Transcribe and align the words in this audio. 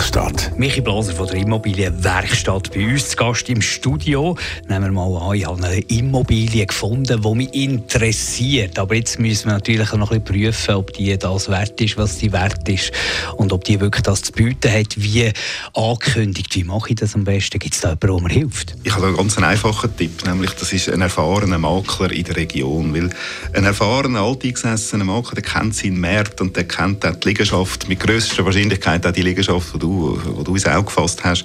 Immobilienwerkstatt. 0.00 0.58
Michi 0.58 0.80
Blaser 0.80 1.12
von 1.12 1.26
der 1.26 1.36
Immobilienwerkstatt 1.36 2.72
bei 2.72 2.86
uns 2.86 3.10
zu 3.10 3.16
Gast 3.16 3.50
im 3.50 3.60
Studio. 3.60 4.34
Nehmen 4.66 4.84
wir 4.84 4.92
mal 4.92 5.16
an, 5.20 5.36
ich 5.36 5.46
habe 5.46 5.62
eine 5.62 5.78
Immobilie 5.80 6.64
gefunden, 6.64 7.20
die 7.20 7.34
mich 7.34 7.52
interessiert. 7.52 8.78
Aber 8.78 8.94
jetzt 8.94 9.18
müssen 9.18 9.48
wir 9.48 9.52
natürlich 9.52 9.92
noch 9.92 10.10
ein 10.10 10.22
bisschen 10.22 10.52
prüfen, 10.52 10.74
ob 10.76 10.92
die 10.94 11.18
das 11.18 11.50
wert 11.50 11.78
ist, 11.82 11.98
was 11.98 12.18
sie 12.18 12.32
wert 12.32 12.66
ist 12.66 12.92
und 13.36 13.52
ob 13.52 13.64
die 13.64 13.78
wirklich 13.78 14.02
das 14.02 14.22
zu 14.22 14.32
bieten 14.32 14.72
hat, 14.72 14.94
wie 14.96 15.32
angekündigt. 15.74 16.56
Wie 16.56 16.64
mache 16.64 16.90
ich 16.90 16.96
das 16.96 17.14
am 17.14 17.24
besten? 17.24 17.58
Gibt 17.58 17.74
es 17.74 17.82
da 17.82 17.90
jemanden, 17.90 18.28
der 18.28 18.28
mir 18.28 18.40
hilft? 18.40 18.76
Ich 18.82 18.94
habe 18.94 19.08
einen 19.08 19.16
ganz 19.16 19.36
einfachen 19.36 19.94
Tipp, 19.96 20.24
nämlich 20.24 20.52
das 20.52 20.72
ist 20.72 20.88
ein 20.88 21.02
erfahrener 21.02 21.58
Makler 21.58 22.10
in 22.10 22.24
der 22.24 22.36
Region. 22.36 22.94
Weil 22.94 23.10
ein 23.52 23.64
erfahrener, 23.64 24.20
alteingesessener 24.20 25.04
Makler, 25.04 25.42
der 25.42 25.44
kennt 25.44 25.74
seinen 25.74 26.00
Markt 26.00 26.40
und 26.40 26.56
der 26.56 26.64
kennt 26.64 27.04
auch 27.04 27.16
die 27.16 27.28
Liegenschaft 27.28 27.86
mit 27.86 28.00
grösster 28.00 28.46
Wahrscheinlichkeit 28.46 29.06
auch 29.06 29.12
die 29.12 29.22
Liegenschaft, 29.22 29.74
die 29.74 29.90
du, 29.90 29.90
die 30.08 30.44
du 30.44 30.54
ins 30.54 30.66
Auge 30.66 30.84
gefasst 30.84 31.24
hast. 31.24 31.44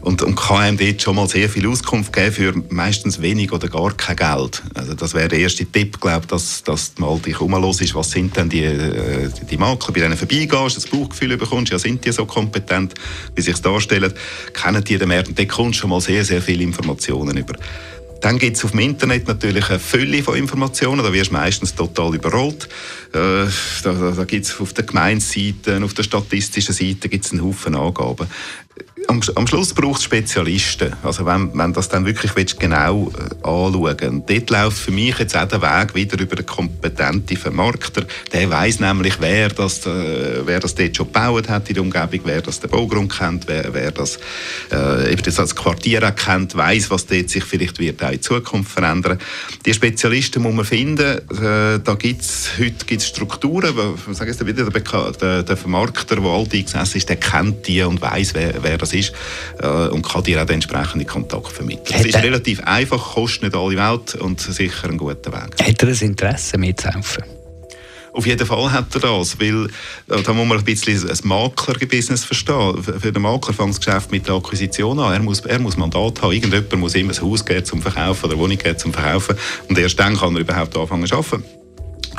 Und, 0.00 0.22
und 0.22 0.36
kann 0.36 0.58
einem 0.58 0.78
dort 0.78 1.02
schon 1.02 1.16
mal 1.16 1.28
sehr 1.28 1.48
viel 1.48 1.66
Auskunft 1.66 2.12
geben 2.12 2.32
für 2.32 2.54
meistens 2.68 3.20
wenig 3.20 3.52
oder 3.52 3.68
gar 3.68 3.92
kein 3.94 4.16
Geld. 4.16 4.62
Also 4.74 4.94
das 4.94 5.14
wäre 5.14 5.28
der 5.28 5.38
erste 5.38 5.64
Tipp, 5.66 6.00
glaube 6.00 6.26
dass, 6.26 6.62
dass 6.62 6.94
du 6.94 7.02
mal 7.02 7.18
dich 7.18 7.40
ist, 7.40 7.94
was 7.94 8.10
sind 8.10 8.36
denn 8.36 8.48
die, 8.48 8.64
äh, 8.64 9.30
die 9.50 9.56
Makler, 9.56 9.92
bei 9.92 10.00
denen 10.00 10.16
vorbeigehst, 10.16 10.76
das 10.76 10.86
Bauchgefühl 10.86 11.36
bekommst, 11.36 11.72
ja, 11.72 11.78
sind 11.78 12.04
die 12.04 12.12
so 12.12 12.26
kompetent, 12.26 12.94
wie 13.34 13.42
sich 13.42 13.58
darstellen, 13.60 14.12
kennen 14.52 14.84
die 14.84 14.98
den 14.98 15.08
Markt 15.08 15.28
und 15.28 15.38
dort 15.38 15.48
kommst 15.48 15.78
du 15.78 15.82
schon 15.82 15.90
mal 15.90 16.00
sehr, 16.00 16.24
sehr 16.24 16.42
viele 16.42 16.62
Informationen 16.62 17.36
über. 17.36 17.54
Dann 18.24 18.38
gibt 18.38 18.56
es 18.56 18.64
auf 18.64 18.70
dem 18.70 18.80
Internet 18.80 19.28
natürlich 19.28 19.68
eine 19.68 19.78
Fülle 19.78 20.22
von 20.22 20.34
Informationen, 20.34 21.04
da 21.04 21.12
wirst 21.12 21.28
du 21.28 21.34
meistens 21.34 21.74
total 21.74 22.14
überrollt. 22.14 22.70
Äh, 23.12 23.44
da 23.82 23.92
da, 23.92 24.12
da 24.12 24.24
gibt 24.24 24.46
es 24.46 24.58
auf 24.58 24.72
der 24.72 24.86
Gemeinseite, 24.86 25.78
auf 25.84 25.92
der 25.92 26.04
statistischen 26.04 26.74
Seite 26.74 27.10
gibt's 27.10 27.32
einen 27.32 27.44
Haufen 27.44 27.74
Angaben 27.74 28.26
am, 29.08 29.20
am 29.34 29.46
Schluss 29.46 29.74
braucht 29.74 29.98
es 29.98 30.04
Spezialisten. 30.04 30.92
Also 31.02 31.26
wenn, 31.26 31.56
wenn 31.56 31.72
das 31.72 31.88
dann 31.88 32.06
wirklich 32.06 32.34
willst, 32.36 32.58
genau 32.58 33.10
äh, 33.16 33.46
anschauen 33.46 34.24
Dort 34.26 34.50
läuft 34.50 34.78
für 34.78 34.90
mich 34.90 35.18
jetzt 35.18 35.36
auch 35.36 35.46
der 35.46 35.62
Weg 35.62 35.94
wieder 35.94 36.20
über 36.20 36.36
den 36.36 36.46
kompetenten 36.46 37.36
Vermarkter. 37.36 38.04
Der 38.32 38.48
weiß 38.50 38.80
nämlich, 38.80 39.20
wer 39.20 39.48
das, 39.48 39.86
äh, 39.86 40.46
wer 40.46 40.60
das 40.60 40.74
dort 40.74 40.96
schon 40.96 41.06
gebaut 41.06 41.48
hat 41.48 41.68
in 41.68 41.74
der 41.74 41.82
Umgebung, 41.82 42.20
wer 42.24 42.42
das 42.42 42.60
den 42.60 42.70
Baugrund 42.70 43.16
kennt, 43.16 43.46
wer, 43.46 43.72
wer 43.72 43.90
das, 43.90 44.16
äh, 44.70 45.14
das 45.16 45.38
als 45.38 45.54
Quartier 45.54 46.00
kennt, 46.12 46.54
weiß, 46.56 46.90
was 46.90 47.06
dort 47.06 47.30
sich 47.30 47.44
vielleicht 47.44 47.78
wird 47.78 48.02
auch 48.02 48.10
in 48.10 48.22
Zukunft 48.22 48.72
verändern. 48.72 49.18
Die 49.64 49.74
Spezialisten 49.74 50.42
muss 50.42 50.54
man 50.54 50.64
finden. 50.64 51.18
Äh, 51.30 51.80
da 51.82 51.94
gibt's 51.98 52.50
heute 52.58 52.84
gibt's 52.86 53.06
Strukturen. 53.06 53.74
Sagen 54.12 54.32
Sie 54.32 54.46
wieder, 54.46 54.70
der, 54.70 55.12
der, 55.12 55.42
der 55.42 55.56
Vermarkter, 55.56 56.16
der 56.16 56.24
alt 56.24 56.54
eingesessen 56.54 56.98
ist, 56.98 57.08
der 57.08 57.16
kennt 57.16 57.66
die 57.66 57.82
und 57.82 58.00
weiß, 58.00 58.34
wer, 58.34 58.62
wer 58.62 58.78
das 58.78 58.93
ist 58.94 59.12
äh, 59.60 59.88
und 59.88 60.02
kann 60.02 60.22
dir 60.22 60.40
auch 60.42 60.46
den 60.46 60.54
entsprechenden 60.54 61.06
Kontakt 61.06 61.48
vermitteln. 61.48 62.00
Es 62.00 62.06
ist 62.06 62.16
relativ 62.16 62.60
einfach, 62.60 63.14
kostet 63.14 63.44
nicht 63.44 63.56
alle 63.56 63.76
Welt 63.76 64.14
und 64.16 64.40
sicher 64.40 64.88
ein 64.88 64.96
guter 64.96 65.32
Weg. 65.32 65.60
Hat 65.60 65.82
er 65.82 65.88
ein 65.88 65.98
Interesse 66.00 66.58
mitzuhelfen? 66.58 67.24
Auf 68.14 68.26
jeden 68.26 68.46
Fall 68.46 68.70
hat 68.70 68.94
er 68.94 69.00
das, 69.00 69.40
weil 69.40 69.66
äh, 69.66 70.22
da 70.22 70.32
muss 70.32 70.46
man 70.46 70.58
ein 70.58 70.64
bisschen 70.64 71.10
ein 71.10 71.18
Makler-Business 71.24 72.24
verstehen. 72.24 72.80
Für 72.80 73.10
den 73.10 73.22
Makler 73.22 73.52
fängt 73.52 73.70
das 73.70 73.80
Geschäft 73.80 74.12
mit 74.12 74.28
der 74.28 74.36
Akquisition 74.36 75.00
an. 75.00 75.12
Er 75.12 75.18
muss, 75.18 75.40
er 75.40 75.58
muss 75.58 75.76
Mandat 75.76 76.22
haben. 76.22 76.30
Irgendjemand 76.30 76.72
muss 76.76 76.94
ihm 76.94 77.10
ein 77.10 77.20
Haus 77.20 77.44
geben 77.44 77.64
zum 77.64 77.82
Verkaufen 77.82 78.26
oder 78.26 78.34
eine 78.34 78.42
Wohnung 78.42 78.56
geben 78.56 78.78
zum 78.78 78.92
Verkaufen. 78.92 79.36
Und 79.68 79.76
erst 79.76 79.98
dann 79.98 80.16
kann 80.16 80.36
er 80.36 80.42
überhaupt 80.42 80.76
anfangen 80.76 81.06
zu 81.06 81.16
arbeiten. 81.16 81.42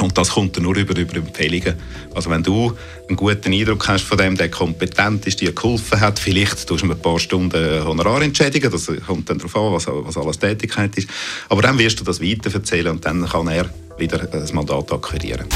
Und 0.05 0.15
das 0.19 0.29
kommt 0.29 0.55
dann 0.55 0.63
nur 0.63 0.75
über, 0.75 0.95
über 0.95 1.15
Empfehlungen. 1.15 1.73
Also 2.13 2.29
wenn 2.29 2.43
du 2.43 2.71
einen 3.07 3.17
guten 3.17 3.51
Eindruck 3.51 3.87
hast 3.87 4.03
von 4.03 4.19
dem, 4.19 4.37
der 4.37 4.49
kompetent 4.49 5.25
ist, 5.25 5.41
dir 5.41 5.51
geholfen 5.51 5.99
hat, 5.99 6.19
vielleicht 6.19 6.67
tust 6.67 6.83
du 6.83 6.91
ein 6.91 7.01
paar 7.01 7.19
Stunden 7.19 7.83
Honorar 7.83 8.21
entschädigen, 8.21 8.71
das 8.71 8.85
kommt 9.07 9.31
dann 9.31 9.39
darauf 9.39 9.55
an, 9.55 9.73
was, 9.73 9.87
was 9.87 10.15
alles 10.15 10.37
Tätigkeit 10.37 10.95
ist. 10.95 11.09
Aber 11.49 11.63
dann 11.63 11.79
wirst 11.79 11.99
du 11.99 12.03
das 12.03 12.21
weiter 12.21 12.53
erzählen 12.53 12.91
und 12.91 13.03
dann 13.03 13.27
kann 13.27 13.47
er 13.47 13.67
wieder 13.97 14.19
das 14.19 14.53
Mandat 14.53 14.91
akquirieren. 14.91 15.47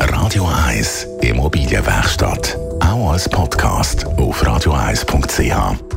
Radio 0.00 0.46
1 0.46 1.06
Immobilienwerkstatt. 1.22 2.58
Auch 2.80 3.12
als 3.12 3.26
Podcast 3.26 4.04
auf 4.04 4.42
radio1.ch. 4.42 5.96